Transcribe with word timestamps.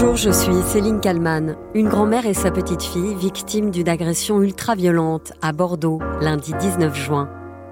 Bonjour, 0.00 0.14
je 0.14 0.30
suis 0.30 0.62
Céline 0.68 1.00
Kalman, 1.00 1.56
une 1.74 1.88
grand-mère 1.88 2.24
et 2.24 2.32
sa 2.32 2.52
petite 2.52 2.84
fille 2.84 3.16
victimes 3.16 3.72
d'une 3.72 3.88
agression 3.88 4.40
ultra-violente 4.40 5.32
à 5.42 5.50
Bordeaux 5.50 5.98
lundi 6.20 6.54
19 6.54 6.94
juin. 6.94 7.28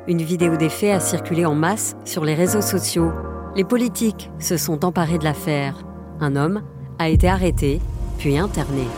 Une 0.09 0.23
vidéo 0.23 0.57
des 0.57 0.69
faits 0.69 0.97
a 0.97 0.99
circulé 0.99 1.47
en 1.47 1.55
masse 1.55 1.95
sur 2.05 2.25
les 2.25 2.35
réseaux 2.35 2.63
sociaux. 2.63 3.13
Les 3.55 3.63
politiques 3.63 4.29
se 4.41 4.57
sont 4.57 4.85
emparés 4.85 5.19
de 5.19 5.25
l'affaire. 5.25 5.87
Un 6.19 6.35
homme 6.35 6.63
a 6.99 7.11
été 7.11 7.29
arrêté, 7.29 7.81
puis 8.19 8.37
interné. 8.37 8.89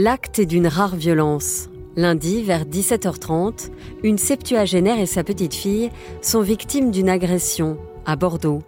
L'acte 0.00 0.38
est 0.38 0.46
d'une 0.46 0.68
rare 0.68 0.94
violence. 0.94 1.70
Lundi, 1.96 2.44
vers 2.44 2.66
17h30, 2.66 3.72
une 4.04 4.16
septuagénaire 4.16 5.00
et 5.00 5.06
sa 5.06 5.24
petite 5.24 5.54
fille 5.54 5.90
sont 6.22 6.40
victimes 6.40 6.92
d'une 6.92 7.08
agression 7.08 7.78
à 8.06 8.14
Bordeaux. 8.14 8.62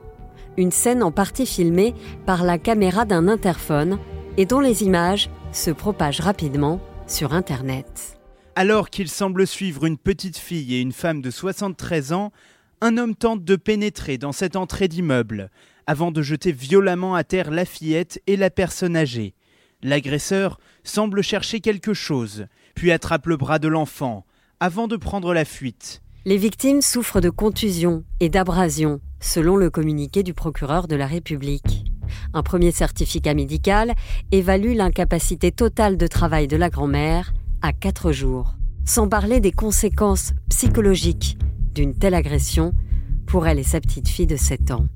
Une 0.56 0.73
scène 0.73 1.05
en 1.05 1.12
partie 1.12 1.47
filmée 1.47 1.95
par 2.27 2.43
la 2.43 2.59
caméra 2.59 3.05
d'un 3.05 3.29
interphone 3.29 4.01
et 4.39 4.45
dont 4.45 4.59
les 4.59 4.83
images 4.83 5.30
se 5.53 5.70
propagent 5.70 6.19
rapidement 6.19 6.80
sur 7.06 7.33
Internet. 7.33 8.19
Alors 8.56 8.91
qu'il 8.91 9.09
semble 9.09 9.47
suivre 9.47 9.84
une 9.84 9.98
petite 9.98 10.37
fille 10.37 10.75
et 10.75 10.81
une 10.81 10.91
femme 10.91 11.23
de 11.23 11.31
73 11.31 12.12
ans, 12.12 12.33
un 12.81 12.98
homme 12.98 13.15
tente 13.15 13.45
de 13.45 13.55
pénétrer 13.55 14.19
dans 14.19 14.33
cette 14.33 14.56
entrée 14.56 14.89
d'immeuble 14.89 15.48
avant 15.87 16.11
de 16.11 16.23
jeter 16.23 16.51
violemment 16.51 17.15
à 17.15 17.23
terre 17.23 17.53
la 17.53 17.65
fillette 17.65 18.20
et 18.27 18.37
la 18.37 18.51
personne 18.51 18.97
âgée. 18.97 19.34
L'agresseur 19.83 20.59
semble 20.84 21.23
chercher 21.23 21.61
quelque 21.61 21.95
chose, 21.95 22.47
puis 22.75 22.93
attrape 22.93 23.27
le 23.27 23.37
bras 23.37 23.59
de 23.59 23.69
l'enfant, 23.69 24.27
avant 24.61 24.89
de 24.89 24.97
prendre 24.97 25.33
la 25.33 25.47
fuite. 25.47 26.03
Les 26.27 26.36
victimes 26.36 26.83
souffrent 26.83 27.23
de 27.23 27.31
contusions 27.31 28.05
et 28.20 28.28
d'abrasions, 28.28 29.01
selon 29.20 29.56
le 29.56 29.70
communiqué 29.70 30.23
du 30.23 30.34
procureur 30.34 30.86
de 30.86 30.97
la 30.97 31.06
République. 31.06 31.86
Un 32.34 32.42
premier 32.42 32.73
certificat 32.73 33.33
médical 33.33 33.95
évalue 34.33 34.75
l'incapacité 34.75 35.51
totale 35.51 35.97
de 35.97 36.06
travail 36.06 36.47
de 36.47 36.56
la 36.56 36.69
grand-mère 36.69 37.33
à 37.62 37.73
4 37.73 38.12
jours, 38.12 38.56
sans 38.84 39.08
parler 39.08 39.41
des 39.41 39.53
conséquences 39.53 40.34
psychologiques 40.51 41.39
d'une 41.75 41.95
telle 41.95 42.14
agression 42.14 42.75
pour 43.27 43.47
elle 43.47 43.58
et 43.58 43.64
sa 43.64 43.81
petite 43.81 44.08
fille 44.08 44.27
de 44.27 44.36
7 44.36 44.73
ans. 44.73 44.86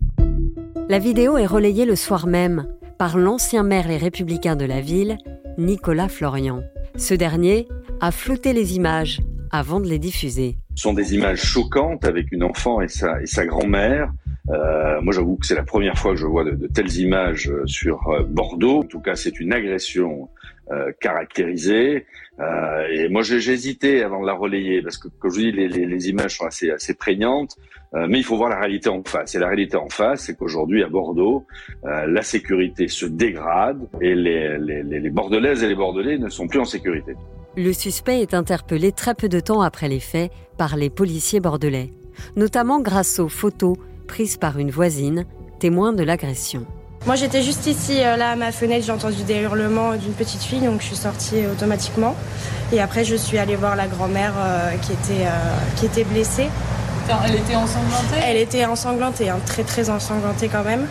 La 0.90 0.98
vidéo 0.98 1.38
est 1.38 1.46
relayée 1.46 1.86
le 1.86 1.96
soir 1.96 2.27
même 2.27 2.66
par 2.98 3.18
l'ancien 3.18 3.62
maire 3.62 3.88
Les 3.88 3.96
Républicains 3.96 4.56
de 4.56 4.64
la 4.64 4.80
ville, 4.80 5.18
Nicolas 5.58 6.08
Florian. 6.08 6.62
Ce 6.96 7.14
dernier 7.14 7.68
a 8.00 8.10
flouté 8.10 8.52
les 8.52 8.76
images 8.76 9.20
avant 9.50 9.80
de 9.80 9.86
les 9.86 9.98
diffuser. 9.98 10.56
Ce 10.74 10.82
sont 10.82 10.94
des 10.94 11.14
images 11.14 11.42
choquantes 11.42 12.04
avec 12.04 12.32
une 12.32 12.42
enfant 12.42 12.80
et 12.80 12.88
sa, 12.88 13.46
grand-mère. 13.46 14.12
Euh, 14.50 15.00
moi, 15.00 15.12
j'avoue 15.14 15.36
que 15.36 15.46
c'est 15.46 15.54
la 15.54 15.62
première 15.62 15.96
fois 15.96 16.12
que 16.12 16.18
je 16.18 16.26
vois 16.26 16.44
de, 16.44 16.50
de 16.52 16.66
telles 16.66 16.96
images 16.98 17.48
euh, 17.48 17.62
sur 17.66 18.08
euh, 18.08 18.24
Bordeaux. 18.24 18.80
En 18.80 18.84
tout 18.84 19.00
cas, 19.00 19.16
c'est 19.16 19.40
une 19.40 19.52
agression 19.52 20.28
euh, 20.70 20.92
caractérisée. 20.98 22.06
Euh, 22.40 22.86
et 22.90 23.08
moi, 23.08 23.22
j'ai 23.22 23.36
hésité 23.52 24.02
avant 24.02 24.22
de 24.22 24.26
la 24.26 24.32
relayer 24.32 24.80
parce 24.80 24.96
que, 24.96 25.08
comme 25.18 25.30
je 25.30 25.40
dis, 25.40 25.52
les, 25.52 26.08
images 26.08 26.38
sont 26.38 26.46
assez, 26.46 26.70
assez 26.70 26.94
prégnantes. 26.94 27.56
Euh, 27.94 28.06
mais 28.08 28.18
il 28.18 28.24
faut 28.24 28.36
voir 28.36 28.48
la 28.48 28.58
réalité 28.58 28.88
en 28.88 29.02
face. 29.04 29.34
Et 29.34 29.38
la 29.38 29.48
réalité 29.48 29.76
en 29.76 29.88
face, 29.88 30.22
c'est 30.22 30.36
qu'aujourd'hui, 30.36 30.82
à 30.82 30.88
Bordeaux, 30.88 31.46
la 31.84 32.22
sécurité 32.22 32.88
se 32.88 33.06
dégrade 33.06 33.86
et 34.00 34.14
les, 34.14 34.58
les, 34.58 34.82
les 34.82 35.10
Bordelaises 35.10 35.62
et 35.62 35.68
les 35.68 35.74
Bordelais 35.74 36.18
ne 36.18 36.28
sont 36.28 36.48
plus 36.48 36.60
en 36.60 36.64
sécurité. 36.64 37.14
Le 37.56 37.72
suspect 37.72 38.20
est 38.20 38.34
interpellé 38.34 38.90
très 38.90 39.14
peu 39.14 39.28
de 39.28 39.38
temps 39.38 39.60
après 39.60 39.88
les 39.88 40.00
faits 40.00 40.32
par 40.58 40.76
les 40.76 40.90
policiers 40.90 41.40
bordelais, 41.40 41.90
notamment 42.36 42.80
grâce 42.80 43.20
aux 43.20 43.28
photos 43.28 43.76
prises 44.08 44.39
par 44.39 44.58
une 44.58 44.70
voisine, 44.70 45.24
témoin 45.60 45.92
de 45.92 46.02
l'agression. 46.02 46.66
Moi 47.06 47.16
j'étais 47.16 47.42
juste 47.42 47.66
ici, 47.66 47.98
là 47.98 48.30
à 48.30 48.36
ma 48.36 48.50
fenêtre, 48.50 48.86
j'ai 48.86 48.92
entendu 48.92 49.22
des 49.24 49.40
hurlements 49.40 49.94
d'une 49.94 50.14
petite 50.14 50.42
fille, 50.42 50.60
donc 50.60 50.80
je 50.80 50.86
suis 50.86 50.96
sortie 50.96 51.46
automatiquement. 51.52 52.14
Et 52.72 52.80
après 52.80 53.04
je 53.04 53.14
suis 53.14 53.36
allée 53.36 53.56
voir 53.56 53.76
la 53.76 53.86
grand-mère 53.86 54.32
euh, 54.38 54.70
qui, 54.80 54.92
était, 54.92 55.26
euh, 55.26 55.54
qui 55.76 55.84
était 55.84 56.04
blessée. 56.04 56.48
Elle 57.26 57.34
était 57.34 57.56
ensanglantée? 57.56 58.16
Elle 58.24 58.36
était 58.38 58.64
ensanglantée, 58.64 59.28
hein, 59.28 59.38
très 59.44 59.64
très 59.64 59.90
ensanglantée 59.90 60.48
quand 60.48 60.64
même. 60.64 60.86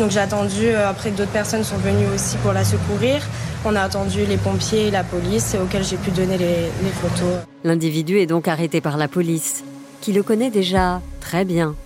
Donc 0.00 0.10
j'ai 0.10 0.18
attendu, 0.18 0.66
euh, 0.66 0.90
après 0.90 1.10
que 1.10 1.18
d'autres 1.18 1.30
personnes 1.30 1.62
sont 1.62 1.76
venues 1.76 2.08
aussi 2.12 2.36
pour 2.38 2.52
la 2.52 2.64
secourir. 2.64 3.22
On 3.64 3.76
a 3.76 3.82
attendu 3.82 4.26
les 4.26 4.38
pompiers 4.38 4.88
et 4.88 4.90
la 4.90 5.04
police 5.04 5.54
auxquels 5.62 5.84
j'ai 5.84 5.96
pu 5.96 6.10
donner 6.10 6.38
les, 6.38 6.56
les 6.82 6.90
photos. 6.90 7.36
L'individu 7.62 8.18
est 8.18 8.26
donc 8.26 8.48
arrêté 8.48 8.80
par 8.80 8.96
la 8.96 9.06
police, 9.06 9.62
qui 10.00 10.12
le 10.12 10.24
connaît 10.24 10.50
déjà 10.50 11.00
très 11.20 11.44
bien. 11.44 11.76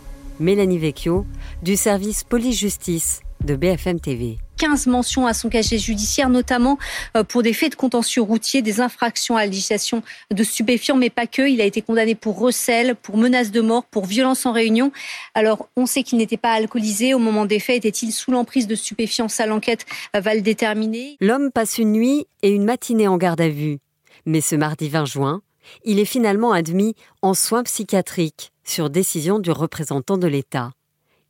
Mélanie 0.41 0.78
Vecchio, 0.78 1.26
du 1.62 1.76
service 1.76 2.25
police-justice 2.25 3.20
de 3.47 3.57
BFM 3.57 4.01
TV. 4.01 4.39
15 4.59 4.87
mentions 4.87 5.27
à 5.27 5.34
son 5.34 5.49
casier 5.49 5.79
judiciaire, 5.79 6.29
notamment 6.29 6.79
euh, 7.17 7.25
pour 7.25 7.43
des 7.43 7.53
faits 7.53 7.73
de 7.73 7.77
contentieux 7.77 8.23
routier, 8.23 8.62
des 8.62 8.81
infractions 8.81 9.37
à 9.37 9.41
la 9.41 9.47
législation 9.47 10.03
de 10.31 10.45
stupéfiants, 10.45 10.97
mais 10.97 11.11
pas 11.11 11.27
que. 11.27 11.49
Il 11.49 11.61
a 11.61 11.65
été 11.65 11.83
condamné 11.83 12.15
pour 12.15 12.39
recel, 12.39 12.97
pour 12.97 13.17
menace 13.17 13.51
de 13.51 13.61
mort, 13.61 13.85
pour 13.85 14.06
violence 14.06 14.45
en 14.47 14.53
réunion. 14.53 14.93
Alors, 15.35 15.69
on 15.77 15.87
sait 15.87 16.03
qu'il 16.03 16.19
n'était 16.19 16.37
pas 16.37 16.53
alcoolisé 16.53 17.15
au 17.15 17.19
moment 17.19 17.47
des 17.47 17.61
faits. 17.61 17.77
Était-il 17.77 18.12
sous 18.12 18.31
l'emprise 18.31 18.67
de 18.67 18.75
stupéfiants? 18.75 19.29
Ça, 19.29 19.47
l'enquête 19.47 19.87
va 20.15 20.35
le 20.35 20.41
déterminer. 20.41 21.17
L'homme 21.21 21.51
passe 21.53 21.79
une 21.79 21.93
nuit 21.93 22.27
et 22.43 22.51
une 22.51 22.65
matinée 22.65 23.09
en 23.09 23.17
garde 23.17 23.41
à 23.41 23.49
vue. 23.49 23.79
Mais 24.25 24.41
ce 24.41 24.56
mardi 24.56 24.89
20 24.89 25.05
juin, 25.05 25.43
il 25.85 25.99
est 26.01 26.05
finalement 26.05 26.53
admis 26.53 26.95
en 27.23 27.35
soins 27.35 27.62
psychiatriques 27.62 28.53
sur 28.65 28.91
décision 28.91 29.39
du 29.39 29.51
représentant 29.51 30.19
de 30.19 30.27
l'État. 30.27 30.73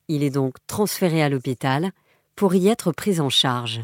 Il 0.08 0.22
est 0.22 0.30
donc 0.30 0.54
transféré 0.66 1.22
à 1.22 1.28
l'hôpital 1.28 1.90
pour 2.36 2.54
y 2.54 2.68
être 2.68 2.92
pris 2.92 3.18
en 3.20 3.30
charge. 3.30 3.80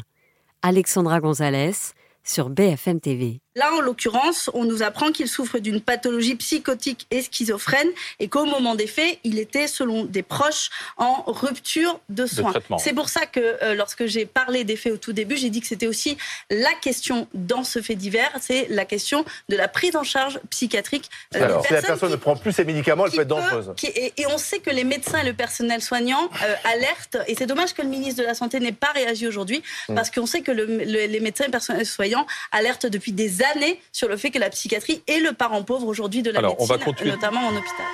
Alexandra 0.61 1.19
Gonzalez 1.19 1.93
sur 2.23 2.49
BFM 2.49 3.01
TV. 3.01 3.39
Là, 3.55 3.71
en 3.75 3.81
l'occurrence, 3.81 4.49
on 4.55 4.65
nous 4.65 4.81
apprend 4.81 5.11
qu'il 5.11 5.27
souffre 5.27 5.59
d'une 5.59 5.79
pathologie 5.79 6.33
psychotique 6.35 7.05
et 7.11 7.21
schizophrène 7.21 7.87
et 8.19 8.27
qu'au 8.27 8.45
moment 8.45 8.73
des 8.73 8.87
faits, 8.87 9.19
il 9.23 9.37
était, 9.37 9.67
selon 9.67 10.05
des 10.05 10.23
proches, 10.23 10.71
en 10.97 11.23
rupture 11.27 11.99
de 12.09 12.25
soins. 12.25 12.53
C'est 12.79 12.93
pour 12.93 13.09
ça 13.09 13.27
que 13.27 13.39
euh, 13.39 13.75
lorsque 13.75 14.07
j'ai 14.07 14.25
parlé 14.25 14.63
des 14.63 14.75
faits 14.75 14.93
au 14.93 14.97
tout 14.97 15.13
début, 15.13 15.37
j'ai 15.37 15.51
dit 15.51 15.61
que 15.61 15.67
c'était 15.67 15.85
aussi 15.85 16.17
la 16.49 16.73
question 16.81 17.27
dans 17.35 17.63
ce 17.63 17.79
fait 17.79 17.93
divers, 17.93 18.31
c'est 18.41 18.65
la 18.69 18.85
question 18.85 19.23
de 19.49 19.55
la 19.55 19.67
prise 19.67 19.95
en 19.95 20.03
charge 20.03 20.39
psychiatrique. 20.49 21.11
Euh, 21.35 21.43
Alors, 21.43 21.63
si 21.63 21.73
la 21.73 21.83
personne 21.83 22.11
ne 22.11 22.15
prend 22.15 22.35
plus 22.35 22.53
ses 22.53 22.65
médicaments, 22.65 23.05
elle 23.05 23.11
peut 23.11 23.21
être 23.21 23.27
dangereuse. 23.27 23.71
et, 23.83 24.13
et, 24.17 24.25
on 24.27 24.39
sait 24.39 24.59
que 24.59 24.71
les 24.71 24.83
médecins 24.83 25.19
et 25.19 25.25
le 25.25 25.33
personnel 25.33 25.81
soignant 25.81 26.27
euh, 26.43 26.55
alertent, 26.63 27.17
et 27.27 27.35
c'est 27.35 27.45
dommage 27.45 27.73
que 27.73 27.83
le 27.83 27.87
ministre 27.87 28.19
de 28.19 28.25
la 28.25 28.33
Santé 28.33 28.59
n'ait 28.59 28.71
pas 28.71 28.91
réagi 28.95 29.27
aujourd'hui, 29.27 29.61
mm. 29.89 29.95
parce 29.95 30.09
qu'on 30.09 30.25
sait 30.25 30.41
que 30.41 30.51
le, 30.51 30.65
le, 30.65 30.83
les 30.83 31.19
médecins 31.19 31.43
et 31.43 31.47
le 31.47 31.51
personnel 31.51 31.85
soignant 31.85 32.25
alertent 32.51 32.87
depuis 32.87 33.11
des 33.11 33.41
années 33.41 33.42
sur 33.91 34.07
le 34.07 34.17
fait 34.17 34.31
que 34.31 34.39
la 34.39 34.49
psychiatrie 34.49 35.01
est 35.07 35.19
le 35.19 35.33
parent 35.33 35.63
pauvre 35.63 35.87
aujourd'hui 35.87 36.21
de 36.21 36.31
la 36.31 36.39
Alors, 36.39 36.51
médecine, 36.51 36.71
on 36.71 36.77
va 36.77 36.83
continuer. 36.83 37.11
notamment 37.11 37.41
en 37.41 37.55
hôpital. 37.55 37.85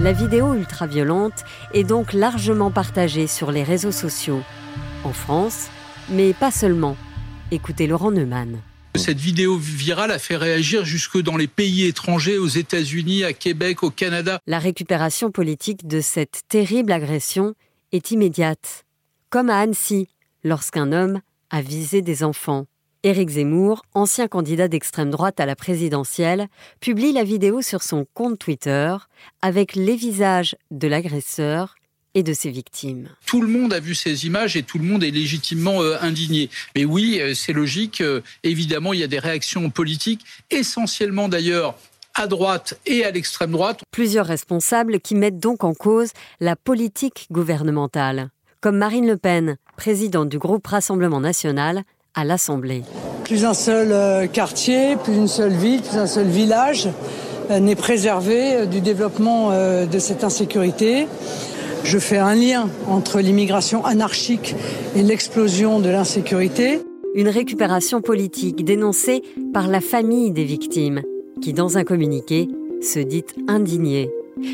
La 0.00 0.12
vidéo 0.12 0.54
ultra-violente 0.54 1.44
est 1.74 1.84
donc 1.84 2.12
largement 2.12 2.70
partagée 2.70 3.26
sur 3.26 3.52
les 3.52 3.62
réseaux 3.62 3.92
sociaux, 3.92 4.42
en 5.04 5.12
France, 5.12 5.68
mais 6.08 6.32
pas 6.32 6.50
seulement. 6.50 6.96
Écoutez 7.52 7.86
Laurent 7.86 8.10
Neumann. 8.10 8.60
Cette 8.96 9.18
vidéo 9.20 9.56
virale 9.56 10.10
a 10.10 10.18
fait 10.18 10.36
réagir 10.36 10.84
jusque 10.84 11.18
dans 11.22 11.36
les 11.36 11.46
pays 11.46 11.84
étrangers, 11.86 12.36
aux 12.36 12.48
États-Unis, 12.48 13.24
à 13.24 13.32
Québec, 13.32 13.82
au 13.82 13.90
Canada. 13.90 14.40
La 14.46 14.58
récupération 14.58 15.30
politique 15.30 15.86
de 15.86 16.00
cette 16.00 16.42
terrible 16.48 16.92
agression 16.92 17.54
est 17.92 18.10
immédiate, 18.10 18.84
comme 19.30 19.50
à 19.50 19.58
Annecy, 19.60 20.08
lorsqu'un 20.44 20.92
homme 20.92 21.20
a 21.52 21.60
visé 21.60 22.02
des 22.02 22.24
enfants. 22.24 22.66
Éric 23.04 23.30
Zemmour, 23.30 23.82
ancien 23.94 24.26
candidat 24.26 24.68
d'extrême 24.68 25.10
droite 25.10 25.38
à 25.38 25.46
la 25.46 25.54
présidentielle, 25.54 26.48
publie 26.80 27.12
la 27.12 27.24
vidéo 27.24 27.60
sur 27.60 27.82
son 27.82 28.06
compte 28.14 28.38
Twitter 28.38 28.96
avec 29.42 29.74
les 29.74 29.96
visages 29.96 30.56
de 30.70 30.88
l'agresseur 30.88 31.74
et 32.14 32.22
de 32.22 32.32
ses 32.32 32.50
victimes. 32.50 33.08
Tout 33.26 33.42
le 33.42 33.48
monde 33.48 33.72
a 33.72 33.80
vu 33.80 33.94
ces 33.94 34.26
images 34.26 34.56
et 34.56 34.62
tout 34.62 34.78
le 34.78 34.84
monde 34.84 35.02
est 35.02 35.10
légitimement 35.10 35.82
euh, 35.82 35.96
indigné. 36.00 36.48
Mais 36.76 36.84
oui, 36.84 37.18
euh, 37.20 37.34
c'est 37.34 37.52
logique. 37.52 38.00
Euh, 38.00 38.20
évidemment, 38.44 38.92
il 38.92 39.00
y 39.00 39.04
a 39.04 39.08
des 39.08 39.18
réactions 39.18 39.68
politiques, 39.70 40.24
essentiellement 40.50 41.28
d'ailleurs 41.28 41.74
à 42.14 42.26
droite 42.26 42.78
et 42.86 43.04
à 43.04 43.10
l'extrême 43.10 43.52
droite. 43.52 43.80
Plusieurs 43.90 44.26
responsables 44.26 45.00
qui 45.00 45.14
mettent 45.14 45.38
donc 45.38 45.64
en 45.64 45.74
cause 45.74 46.10
la 46.40 46.56
politique 46.56 47.26
gouvernementale, 47.30 48.28
comme 48.60 48.76
Marine 48.76 49.06
Le 49.06 49.16
Pen, 49.16 49.56
présidente 49.76 50.28
du 50.28 50.38
groupe 50.38 50.66
Rassemblement 50.66 51.20
national 51.20 51.82
à 52.14 52.24
l'Assemblée. 52.24 52.82
Plus 53.24 53.44
un 53.44 53.54
seul 53.54 54.28
quartier, 54.28 54.96
plus 54.96 55.14
une 55.14 55.28
seule 55.28 55.52
ville, 55.52 55.80
plus 55.82 55.98
un 55.98 56.06
seul 56.06 56.26
village 56.26 56.88
n'est 57.50 57.76
préservé 57.76 58.66
du 58.66 58.80
développement 58.80 59.50
de 59.50 59.98
cette 59.98 60.24
insécurité. 60.24 61.06
Je 61.84 61.98
fais 61.98 62.18
un 62.18 62.34
lien 62.34 62.68
entre 62.88 63.20
l'immigration 63.20 63.84
anarchique 63.84 64.54
et 64.94 65.02
l'explosion 65.02 65.80
de 65.80 65.88
l'insécurité. 65.88 66.80
Une 67.14 67.28
récupération 67.28 68.00
politique 68.00 68.64
dénoncée 68.64 69.22
par 69.52 69.68
la 69.68 69.80
famille 69.80 70.30
des 70.30 70.44
victimes, 70.44 71.02
qui 71.42 71.52
dans 71.52 71.78
un 71.78 71.84
communiqué 71.84 72.48
se 72.80 73.00
dit 73.00 73.24
indignée. 73.48 74.10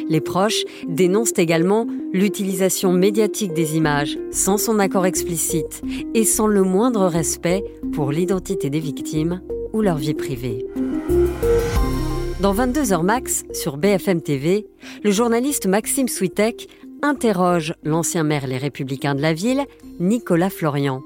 Les 0.09 0.21
proches 0.21 0.65
dénoncent 0.89 1.39
également 1.39 1.87
l'utilisation 2.13 2.93
médiatique 2.93 3.53
des 3.53 3.77
images 3.77 4.19
sans 4.31 4.59
son 4.59 4.79
accord 4.79 5.07
explicite 5.07 5.83
et 6.15 6.25
sans 6.25 6.47
le 6.47 6.63
moindre 6.63 7.07
respect 7.07 7.65
pour 7.93 8.13
l'identité 8.13 8.71
des 8.71 8.81
victimes 8.81 9.41
ou 9.73 9.83
leur 9.83 9.97
vie 9.97 10.15
privée. 10.15 10.67
Dans 12.41 12.53
22 12.53 12.83
h 12.83 13.03
max 13.03 13.45
sur 13.53 13.77
BFM 13.77 14.23
TV, 14.23 14.67
le 15.03 15.11
journaliste 15.11 15.67
Maxime 15.67 16.09
Switek 16.09 16.69
interroge 17.03 17.75
l'ancien 17.83 18.23
maire 18.23 18.47
Les 18.47 18.59
Républicains 18.59 19.15
de 19.15 19.23
la 19.23 19.33
ville, 19.33 19.65
Nicolas 19.99 20.51
Florian, 20.51 21.03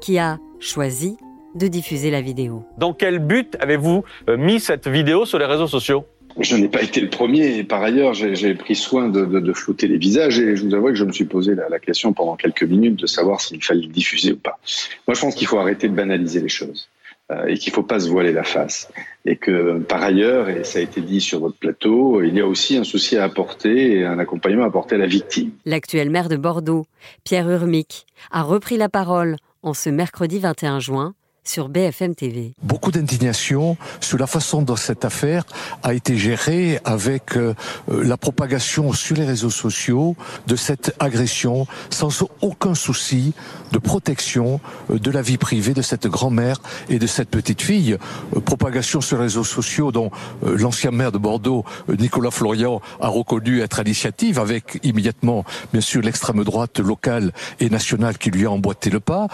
qui 0.00 0.18
a 0.18 0.38
choisi 0.60 1.16
de 1.54 1.66
diffuser 1.68 2.10
la 2.10 2.20
vidéo. 2.20 2.62
Dans 2.78 2.92
quel 2.92 3.18
but 3.18 3.56
avez-vous 3.60 4.04
euh, 4.28 4.36
mis 4.36 4.60
cette 4.60 4.86
vidéo 4.88 5.24
sur 5.24 5.38
les 5.38 5.46
réseaux 5.46 5.66
sociaux? 5.66 6.04
Je 6.38 6.56
n'ai 6.56 6.68
pas 6.68 6.82
été 6.82 7.00
le 7.00 7.08
premier 7.08 7.58
et 7.58 7.64
par 7.64 7.82
ailleurs 7.82 8.14
j'ai 8.14 8.54
pris 8.54 8.74
soin 8.74 9.08
de, 9.08 9.24
de, 9.24 9.40
de, 9.40 9.52
flouter 9.52 9.88
les 9.88 9.98
visages 9.98 10.38
et 10.38 10.56
je 10.56 10.64
vous 10.64 10.74
avoue 10.74 10.88
que 10.88 10.94
je 10.94 11.04
me 11.04 11.12
suis 11.12 11.24
posé 11.24 11.54
la, 11.54 11.78
question 11.78 12.12
pendant 12.12 12.36
quelques 12.36 12.64
minutes 12.64 12.96
de 12.96 13.06
savoir 13.06 13.40
s'il 13.40 13.62
fallait 13.62 13.82
le 13.82 13.88
diffuser 13.88 14.32
ou 14.32 14.36
pas. 14.36 14.58
Moi 15.06 15.14
je 15.14 15.20
pense 15.20 15.34
qu'il 15.34 15.46
faut 15.46 15.58
arrêter 15.58 15.88
de 15.88 15.94
banaliser 15.94 16.40
les 16.40 16.48
choses 16.48 16.88
euh, 17.30 17.46
et 17.46 17.58
qu'il 17.58 17.72
faut 17.72 17.82
pas 17.82 18.00
se 18.00 18.08
voiler 18.08 18.32
la 18.32 18.44
face 18.44 18.90
et 19.24 19.36
que 19.36 19.78
par 19.78 20.02
ailleurs 20.02 20.48
et 20.48 20.64
ça 20.64 20.78
a 20.78 20.82
été 20.82 21.00
dit 21.00 21.20
sur 21.20 21.40
votre 21.40 21.56
plateau 21.56 22.22
il 22.22 22.34
y 22.34 22.40
a 22.40 22.46
aussi 22.46 22.76
un 22.76 22.84
souci 22.84 23.16
à 23.16 23.24
apporter 23.24 23.98
et 23.98 24.04
un 24.04 24.18
accompagnement 24.18 24.64
à 24.64 24.68
apporter 24.68 24.96
à 24.96 24.98
la 24.98 25.06
victime. 25.06 25.50
L'actuel 25.64 26.10
maire 26.10 26.28
de 26.28 26.36
Bordeaux, 26.36 26.86
Pierre 27.24 27.48
Urmic, 27.50 28.06
a 28.30 28.42
repris 28.42 28.76
la 28.76 28.88
parole 28.88 29.36
en 29.62 29.74
ce 29.74 29.90
mercredi 29.90 30.38
21 30.38 30.80
juin 30.80 31.14
sur 31.48 31.70
TV. 32.16 32.54
Beaucoup 32.62 32.90
d'indignation 32.90 33.76
sur 34.00 34.18
la 34.18 34.26
façon 34.26 34.62
dont 34.62 34.76
cette 34.76 35.04
affaire 35.04 35.44
a 35.82 35.94
été 35.94 36.16
gérée 36.16 36.80
avec 36.84 37.36
euh, 37.36 37.54
la 37.88 38.16
propagation 38.16 38.92
sur 38.92 39.16
les 39.16 39.24
réseaux 39.24 39.50
sociaux 39.50 40.16
de 40.46 40.56
cette 40.56 40.94
agression 40.98 41.66
sans 41.90 42.24
aucun 42.40 42.74
souci 42.74 43.32
de 43.72 43.78
protection 43.78 44.60
euh, 44.90 44.98
de 44.98 45.10
la 45.10 45.22
vie 45.22 45.38
privée 45.38 45.74
de 45.74 45.82
cette 45.82 46.06
grand-mère 46.06 46.60
et 46.88 46.98
de 46.98 47.06
cette 47.06 47.28
petite 47.28 47.62
fille. 47.62 47.96
Euh, 48.34 48.40
propagation 48.40 49.00
sur 49.00 49.16
les 49.16 49.24
réseaux 49.24 49.44
sociaux 49.44 49.92
dont 49.92 50.10
l'ancien 50.42 50.90
maire 50.90 51.12
de 51.12 51.18
Bordeaux, 51.18 51.64
Nicolas 51.88 52.30
Florian, 52.30 52.80
a 53.00 53.08
reconnu 53.08 53.60
être 53.60 53.80
à 53.80 53.82
l'initiative 53.82 54.38
avec 54.38 54.78
immédiatement, 54.82 55.44
bien 55.72 55.80
sûr, 55.80 56.02
l'extrême 56.02 56.42
droite 56.44 56.78
locale 56.80 57.32
et 57.60 57.70
nationale 57.70 58.18
qui 58.18 58.30
lui 58.30 58.46
a 58.46 58.50
emboîté 58.50 58.90
le 58.90 59.00
pas. 59.00 59.28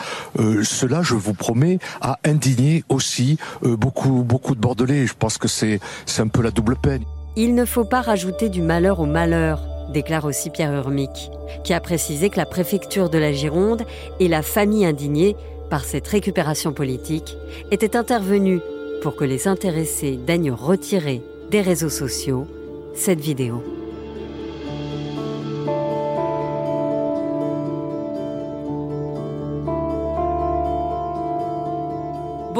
cela, 0.63 1.03
je 1.03 1.15
vous 1.15 1.35
promets, 1.35 1.79
a 2.03 2.19
indigné 2.25 2.85
aussi 2.89 3.39
euh, 3.65 3.77
beaucoup, 3.77 4.23
beaucoup 4.25 4.55
de 4.55 4.61
Bordelais. 4.61 5.07
Je 5.07 5.15
pense 5.15 5.39
que 5.39 5.49
c'est 5.49 5.81
un 6.19 6.29
peu 6.29 6.43
la 6.43 6.51
double 6.51 6.77
peine. 6.77 7.05
Il 7.37 7.55
ne 7.55 7.65
faut 7.65 7.85
pas 7.85 8.03
rajouter 8.03 8.51
du 8.51 8.61
malheur 8.61 9.01
au 9.01 9.07
malheur, 9.07 9.63
déclare 9.93 10.27
aussi 10.27 10.51
Pierre 10.51 10.75
Urmic, 10.75 11.31
qui 11.65 11.73
a 11.73 11.81
précisé 11.81 12.29
que 12.29 12.37
la 12.37 12.47
préfecture 12.47 13.09
de 13.09 13.19
la 13.19 13.33
Gironde 13.33 13.83
et 14.21 14.29
la 14.29 14.43
famille 14.43 14.85
indignée 14.85 15.37
par 15.71 15.85
cette 15.85 16.07
récupération 16.07 16.73
politique 16.73 17.37
étaient 17.71 17.97
intervenus 17.97 18.61
pour 19.01 19.17
que 19.17 19.25
les 19.25 19.49
intéressés 19.49 20.19
daignent 20.27 20.53
retirer 20.53 21.23
des 21.51 21.63
réseaux 21.63 21.89
sociaux 21.89 22.47
cette 22.95 23.21
vidéo. 23.21 23.82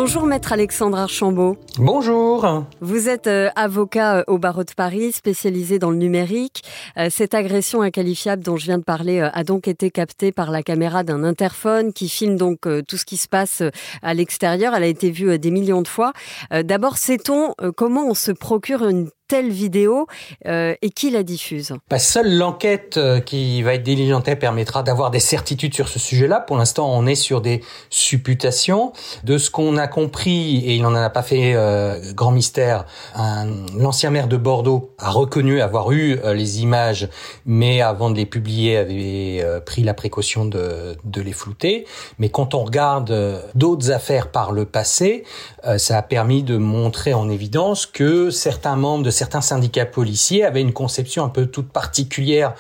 Bonjour 0.05 0.27
maître 0.27 0.53
Alexandre 0.53 0.99
Archambault. 0.99 1.57
Bonjour. 1.79 2.65
Vous 2.81 3.09
êtes 3.09 3.29
euh, 3.29 3.51
avocat 3.55 4.17
euh, 4.17 4.25
au 4.27 4.37
barreau 4.37 4.65
de 4.65 4.73
Paris, 4.77 5.13
spécialisé 5.13 5.79
dans 5.79 5.93
le 5.93 5.97
numérique. 5.97 6.65
Euh, 6.99 7.07
cette 7.09 7.35
agression 7.35 7.83
inqualifiable 7.83 8.43
dont 8.43 8.57
je 8.57 8.65
viens 8.65 8.79
de 8.79 8.83
parler 8.83 9.21
a 9.21 9.45
donc 9.45 9.69
été 9.69 9.93
captée 9.93 10.33
par 10.33 10.51
la 10.51 10.65
caméra 10.65 11.05
d'un 11.05 11.23
interphone 11.23 11.93
qui 11.93 12.09
filme 12.09 12.35
donc 12.35 12.63
tout 12.89 12.97
ce 12.97 13.05
qui 13.05 13.17
se 13.17 13.29
passe 13.29 13.63
à 14.03 14.13
l'extérieur. 14.13 14.75
Elle 14.75 14.83
a 14.83 14.89
été 14.89 15.13
vue 15.13 15.39
des 15.39 15.53
millions 15.53 15.83
de 15.83 15.89
fois. 15.89 16.13
D'abord, 16.51 16.99
sait-on 16.99 17.55
comment 17.77 18.09
on 18.09 18.15
se 18.15 18.33
procure 18.33 18.85
une 18.85 19.09
telle 19.33 19.51
vidéo 19.51 20.09
euh, 20.45 20.75
et 20.83 20.91
qui 20.91 21.11
la 21.11 21.23
diffuse 21.23 21.73
bah, 21.89 21.99
Seule 21.99 22.37
l'enquête 22.37 22.99
euh, 22.99 23.19
qui 23.19 23.63
va 23.63 23.73
être 23.73 23.83
diligentée 23.83 24.37
permettra 24.37 24.83
d'avoir 24.83 25.11
des 25.11 25.21
certitudes 25.21 25.73
sur 25.73 25.89
ce 25.89 25.99
sujet-là. 25.99 26.39
Pour 26.39 26.59
l'instant, 26.59 26.93
on 26.93 27.07
est 27.07 27.15
sur 27.15 27.41
des 27.41 27.63
supputations. 27.89 28.93
De 29.25 29.39
ce 29.39 29.51
qu'on 29.51 29.79
a 29.79 29.87
compris, 29.87 30.59
et 30.67 30.75
il 30.75 30.83
n'en 30.83 30.95
a 30.95 31.09
pas 31.09 31.23
fait 31.23 31.55
euh, 31.55 32.13
grand 32.13 32.33
mystère, 32.33 32.85
l'ancien 33.75 34.11
maire 34.11 34.29
de 34.29 34.37
Bordeaux 34.37 34.91
a 34.99 35.09
reconnu 35.09 35.63
avoir 35.63 35.93
eu 35.93 36.19
les 36.35 36.61
images, 36.61 37.09
mais 37.47 37.81
avant 37.81 38.11
de 38.11 38.17
les 38.17 38.27
publier, 38.27 38.77
avait 38.77 39.61
pris 39.65 39.83
la 39.83 39.95
précaution 39.95 40.45
de, 40.45 40.95
de 41.05 41.23
les 41.23 41.33
flouter. 41.33 41.87
Mais 42.19 42.29
quand 42.29 42.55
on 42.55 42.65
regarde 42.65 43.43
d'autres 43.55 43.93
affaires 43.93 44.31
par 44.31 44.53
le 44.53 44.67
passé, 44.67 45.25
ça 45.79 45.97
a 45.97 46.03
permis 46.03 46.43
de 46.43 46.59
montrer 46.59 47.15
en 47.15 47.31
évidence 47.31 47.87
que 47.87 48.31
certains 48.31 48.77
membres 48.77 49.05
de 49.05 49.11
certains 49.23 49.41
syndicats 49.41 49.87
policiers 49.87 50.45
avaient 50.45 50.63
une 50.63 50.73
conception 50.73 51.25
un 51.25 51.29
peu 51.29 51.47
toute 51.47 51.69
particulière 51.69 52.55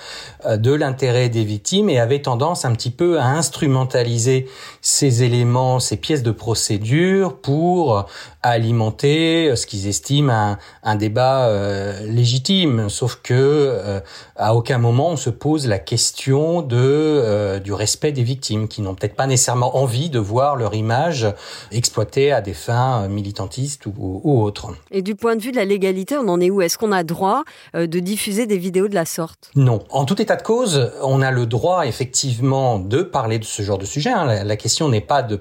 euh, 0.47 0.57
de 0.57 0.73
l'intérêt 0.73 1.29
des 1.29 1.43
victimes 1.43 1.91
et 1.91 1.99
avaient 1.99 2.23
tendance 2.23 2.65
un 2.65 2.71
petit 2.71 2.93
peu 2.93 3.19
à 3.19 3.27
instrumentaliser 3.27 4.49
ces 4.81 5.25
éléments, 5.25 5.81
ces 5.81 5.97
pièces 5.97 6.23
de 6.23 6.31
procédure 6.31 7.37
pour 7.37 8.07
alimenter 8.43 9.51
euh, 9.51 9.57
ce 9.57 9.67
qu'ils 9.67 9.87
estiment 9.87 10.33
un, 10.33 10.59
un 10.83 10.97
débat 10.97 11.47
euh, 11.47 12.07
légitime. 12.07 12.89
Sauf 12.89 13.21
que 13.23 14.01
à 14.37 14.55
aucun 14.55 14.79
moment 14.79 15.11
on 15.11 15.17
se 15.17 15.31
pose 15.31 15.67
la 15.67 15.79
question 15.79 16.63
de 16.63 17.59
du 17.63 17.73
respect 17.73 18.13
des 18.13 18.23
victimes 18.23 18.69
qui 18.69 18.83
n'ont 18.83 18.95
peut-être 18.95 19.17
pas 19.17 19.27
nécessairement 19.27 19.77
envie 19.77 20.11
de 20.11 20.19
voir 20.19 20.57
leur 20.57 20.75
image 20.75 21.27
exploitée 21.71 22.33
à 22.33 22.41
des 22.41 22.55
fins 22.55 23.09
militantistes 23.09 23.87
ou, 23.87 24.21
ou 24.25 24.43
autres. 24.43 24.73
Et 24.91 25.03
du 25.03 25.15
point 25.15 25.37
de 25.37 25.43
vue 25.43 25.53
de 25.53 25.57
la 25.57 25.65
légalité, 25.65 26.17
on 26.17 26.29
en 26.29 26.41
est 26.41 26.51
où? 26.51 26.61
Est-ce 26.63 26.79
qu'on 26.79 26.93
a 26.93 27.05
droit 27.05 27.45
euh, 27.75 27.87
de 27.87 27.99
diffuser 27.99 28.47
des 28.47 28.59
vidéos 28.59 28.89
de 28.89 28.95
la 28.95 29.05
sorte? 29.05 29.51
Non. 29.55 29.81
En 29.91 30.05
tout 30.05 30.21
état 30.21 30.37
de 30.37 30.43
cause, 30.43 30.93
on 31.03 31.23
a 31.23 31.31
le 31.31 31.47
droit 31.47 31.87
effectivement 31.87 32.79
de 32.79 33.03
parler 33.03 33.39
de 33.39 33.45
ce 33.45 33.63
genre 33.63 33.79
de 33.79 33.85
sujet. 33.85 34.11
Hein. 34.11 34.45
La, 34.45 34.57
question 34.57 34.89
n'est 34.89 35.01
pas 35.01 35.23
de 35.23 35.41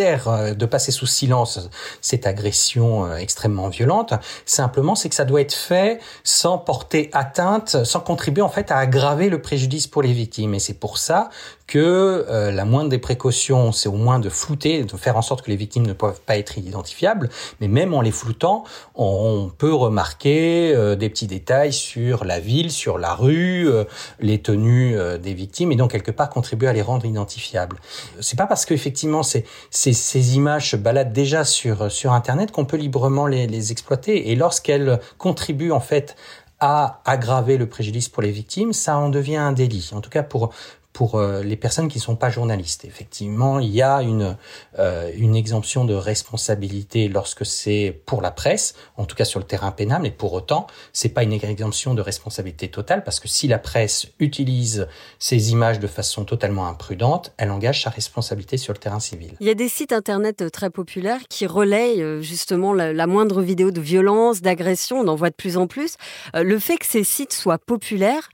euh, 0.00 0.54
de 0.54 0.66
passer 0.66 0.92
sous 0.92 1.06
silence 1.06 1.68
cette 2.00 2.26
agression 2.26 3.06
euh, 3.06 3.16
extrêmement 3.16 3.68
violente. 3.68 4.14
Simplement, 4.46 4.94
c'est 4.94 5.08
que 5.08 5.14
ça 5.14 5.24
doit 5.24 5.40
être 5.40 5.54
fait 5.54 6.00
sans 6.24 6.58
porter 6.58 7.10
atteinte, 7.12 7.84
sans 7.84 8.00
contribuer 8.00 8.42
en 8.42 8.48
fait 8.48 8.70
à 8.70 8.78
aggraver 8.78 9.28
le 9.28 9.40
préjudice 9.40 9.86
pour 9.86 10.02
les 10.02 10.12
victimes. 10.12 10.54
Et 10.54 10.58
c'est 10.58 10.74
pour 10.74 10.98
ça 10.98 11.30
que 11.70 12.26
euh, 12.28 12.50
la 12.50 12.64
moindre 12.64 12.90
des 12.90 12.98
précautions, 12.98 13.70
c'est 13.70 13.88
au 13.88 13.92
moins 13.92 14.18
de 14.18 14.28
flouter, 14.28 14.82
de 14.82 14.96
faire 14.96 15.16
en 15.16 15.22
sorte 15.22 15.42
que 15.42 15.50
les 15.50 15.56
victimes 15.56 15.86
ne 15.86 15.92
peuvent 15.92 16.20
pas 16.20 16.36
être 16.36 16.58
identifiables. 16.58 17.30
Mais 17.60 17.68
même 17.68 17.94
en 17.94 18.00
les 18.00 18.10
floutant, 18.10 18.64
on, 18.96 19.50
peut 19.56 19.72
remarquer 19.72 20.74
euh, 20.74 20.96
des 20.96 21.08
petits 21.08 21.28
détails 21.28 21.72
sur 21.72 22.24
la 22.24 22.40
ville, 22.40 22.72
sur 22.72 22.98
la 22.98 23.14
rue, 23.14 23.68
euh, 23.68 23.84
les 24.18 24.42
tenues 24.42 24.96
des 25.22 25.32
victimes, 25.32 25.70
et 25.70 25.76
donc 25.76 25.92
quelque 25.92 26.10
part 26.10 26.28
contribuer 26.28 26.66
à 26.66 26.72
les 26.72 26.82
rendre 26.82 27.06
identifiables. 27.06 27.76
C'est 28.20 28.36
pas 28.36 28.46
parce 28.46 28.66
qu'effectivement 28.66 29.22
ces, 29.22 29.44
ces, 29.70 29.92
ces, 29.92 30.34
images 30.34 30.70
se 30.70 30.76
baladent 30.76 31.12
déjà 31.12 31.44
sur 31.44 31.90
sur 31.92 32.12
Internet 32.12 32.50
qu'on 32.50 32.64
peut 32.64 32.76
librement 32.76 33.26
les, 33.26 33.46
les 33.46 33.70
exploiter. 33.70 34.30
Et 34.30 34.34
lorsqu'elles 34.34 34.98
contribuent 35.18 35.72
en 35.72 35.80
fait 35.80 36.16
à 36.60 37.00
aggraver 37.06 37.56
le 37.56 37.66
préjudice 37.66 38.08
pour 38.08 38.22
les 38.22 38.30
victimes, 38.30 38.72
ça 38.72 38.98
en 38.98 39.08
devient 39.08 39.36
un 39.36 39.52
délit. 39.52 39.90
En 39.94 40.00
tout 40.00 40.10
cas, 40.10 40.22
pour 40.22 40.52
pour 40.92 41.14
euh, 41.14 41.42
les 41.42 41.56
personnes 41.56 41.88
qui 41.88 41.98
ne 41.98 42.02
sont 42.02 42.16
pas 42.16 42.30
journalistes. 42.30 42.84
Effectivement, 42.84 43.60
il 43.60 43.70
y 43.70 43.82
a 43.82 44.02
une, 44.02 44.36
euh, 44.78 45.10
une 45.16 45.36
exemption 45.36 45.84
de 45.84 45.94
responsabilité 45.94 47.08
lorsque 47.08 47.46
c'est 47.46 48.02
pour 48.06 48.20
la 48.22 48.30
presse, 48.30 48.74
en 48.96 49.04
tout 49.04 49.16
cas 49.16 49.24
sur 49.24 49.38
le 49.38 49.46
terrain 49.46 49.70
pénal, 49.70 50.02
mais 50.02 50.10
pour 50.10 50.32
autant, 50.32 50.66
c'est 50.92 51.10
pas 51.10 51.22
une 51.22 51.32
exemption 51.32 51.94
de 51.94 52.02
responsabilité 52.02 52.68
totale 52.68 53.04
parce 53.04 53.20
que 53.20 53.28
si 53.28 53.46
la 53.46 53.58
presse 53.58 54.08
utilise 54.18 54.88
ces 55.18 55.52
images 55.52 55.78
de 55.78 55.86
façon 55.86 56.24
totalement 56.24 56.66
imprudente, 56.66 57.32
elle 57.36 57.50
engage 57.50 57.82
sa 57.84 57.90
responsabilité 57.90 58.56
sur 58.56 58.72
le 58.72 58.78
terrain 58.78 59.00
civil. 59.00 59.34
Il 59.40 59.46
y 59.46 59.50
a 59.50 59.54
des 59.54 59.68
sites 59.68 59.92
internet 59.92 60.42
euh, 60.42 60.50
très 60.50 60.70
populaires 60.70 61.20
qui 61.28 61.46
relayent 61.46 62.20
justement 62.20 62.72
la, 62.74 63.06
moindre 63.06 63.42
vidéo 63.42 63.70
de 63.70 63.80
violence, 63.80 64.40
d'agression, 64.40 64.98
on 64.98 65.08
en 65.08 65.16
voit 65.16 65.30
de 65.30 65.34
plus 65.34 65.56
en 65.56 65.66
plus. 65.66 65.96
le 66.34 66.58
fait 66.58 66.76
que 66.76 66.86
ces 66.86 67.02
sites 67.02 67.32
soient 67.32 67.58
populaires, 67.58 68.28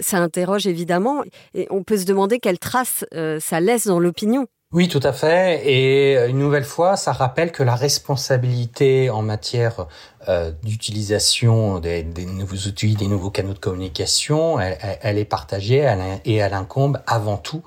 ça 0.00 0.18
interroge 0.18 0.66
évidemment 0.66 1.22
et 1.54 1.66
on 1.70 1.82
peut 1.82 1.96
se 1.96 2.04
demander 2.10 2.40
quelle 2.40 2.58
trace 2.58 3.04
euh, 3.14 3.40
ça 3.40 3.60
laisse 3.60 3.86
dans 3.86 3.98
l'opinion. 3.98 4.46
Oui, 4.72 4.86
tout 4.86 5.00
à 5.02 5.12
fait. 5.12 5.68
Et 5.68 6.16
euh, 6.16 6.28
une 6.28 6.38
nouvelle 6.38 6.64
fois, 6.64 6.96
ça 6.96 7.12
rappelle 7.12 7.50
que 7.50 7.64
la 7.64 7.74
responsabilité 7.74 9.10
en 9.10 9.22
matière 9.22 9.86
euh, 10.28 10.52
d'utilisation 10.62 11.80
des, 11.80 12.04
nouveaux 12.04 12.68
outils, 12.68 12.94
des 12.94 13.08
nouveaux 13.08 13.30
canaux 13.30 13.52
de 13.52 13.58
communication, 13.58 14.60
elle, 14.60 15.18
est 15.18 15.24
partagée 15.24 15.92
et 16.24 16.36
elle 16.36 16.54
incombe 16.54 17.00
avant 17.06 17.36
tout 17.36 17.62